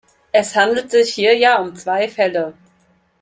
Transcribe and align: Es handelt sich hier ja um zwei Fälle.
Es 0.31 0.55
handelt 0.55 0.89
sich 0.89 1.13
hier 1.13 1.37
ja 1.37 1.59
um 1.61 1.75
zwei 1.75 2.09
Fälle. 2.09 2.55